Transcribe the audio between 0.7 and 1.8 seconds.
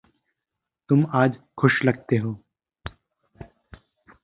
तुम आज खुश